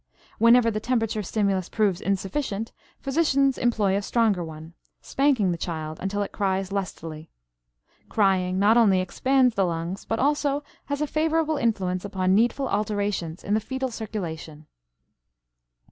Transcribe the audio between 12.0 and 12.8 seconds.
upon needful